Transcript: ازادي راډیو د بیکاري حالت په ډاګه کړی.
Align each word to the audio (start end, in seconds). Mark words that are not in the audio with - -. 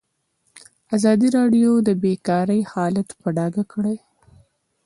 ازادي 0.95 1.27
راډیو 1.37 1.71
د 1.87 1.89
بیکاري 2.03 2.59
حالت 2.71 3.09
په 3.21 3.27
ډاګه 3.37 3.63
کړی. 3.73 3.97